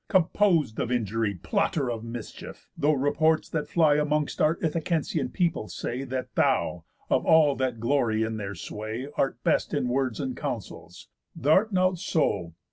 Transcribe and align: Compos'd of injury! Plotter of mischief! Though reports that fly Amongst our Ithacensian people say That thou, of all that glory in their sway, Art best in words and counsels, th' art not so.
Compos'd 0.07 0.79
of 0.79 0.91
injury! 0.91 1.35
Plotter 1.35 1.91
of 1.91 2.03
mischief! 2.03 2.67
Though 2.75 2.93
reports 2.93 3.47
that 3.49 3.67
fly 3.69 3.97
Amongst 3.97 4.41
our 4.41 4.55
Ithacensian 4.63 5.29
people 5.31 5.67
say 5.67 6.05
That 6.05 6.33
thou, 6.33 6.85
of 7.11 7.23
all 7.23 7.55
that 7.57 7.79
glory 7.79 8.23
in 8.23 8.37
their 8.37 8.55
sway, 8.55 9.09
Art 9.15 9.43
best 9.43 9.75
in 9.75 9.87
words 9.89 10.19
and 10.19 10.35
counsels, 10.35 11.07
th' 11.39 11.45
art 11.45 11.71
not 11.71 11.99
so. 11.99 12.55